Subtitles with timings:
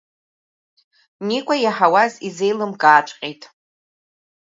[1.27, 3.41] Никәа иаҳауаз изеилымкааҵәҟьеит.